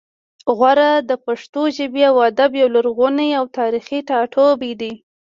غور 0.57 0.79
د 1.09 1.11
پښتو 1.25 1.61
ژبې 1.77 2.03
او 2.09 2.17
ادب 2.29 2.51
یو 2.61 2.69
لرغونی 2.75 3.29
او 3.39 3.45
تاریخي 3.57 3.99
ټاټوبی 4.09 4.71
دی 4.81 4.93